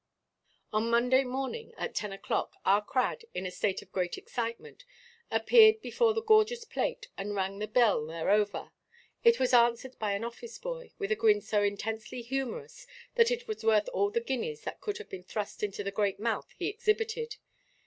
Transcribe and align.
On 0.73 0.89
Monday 0.89 1.23
morning 1.23 1.75
at 1.77 1.93
ten 1.93 2.09
oʼclock, 2.09 2.53
our 2.65 2.83
Crad, 2.83 3.25
in 3.35 3.45
a 3.45 3.51
state 3.51 3.83
of 3.83 3.95
large 3.95 4.17
excitement, 4.17 4.83
appeared 5.29 5.79
before 5.79 6.15
the 6.15 6.23
gorgeous 6.23 6.65
plate, 6.65 7.07
and 7.19 7.35
rang 7.35 7.59
the 7.59 7.67
bell 7.67 8.01
thereover. 8.07 8.71
It 9.23 9.39
was 9.39 9.53
answered 9.53 9.99
by 9.99 10.13
an 10.13 10.23
office–boy, 10.23 10.93
with 10.97 11.11
a 11.11 11.15
grin 11.15 11.39
so 11.39 11.61
intensely 11.61 12.23
humorous 12.23 12.87
that 13.13 13.29
it 13.29 13.47
was 13.47 13.63
worth 13.63 13.87
all 13.89 14.09
the 14.09 14.21
guineas 14.21 14.61
that 14.61 14.81
could 14.81 14.97
have 14.97 15.07
been 15.11 15.21
thrust 15.21 15.61
into 15.61 15.83
the 15.83 15.91
great 15.91 16.19
mouth 16.19 16.51
he 16.57 16.67
exhibited. 16.67 17.35